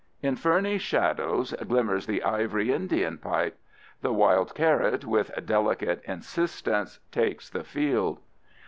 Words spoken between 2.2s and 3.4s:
ivory Indian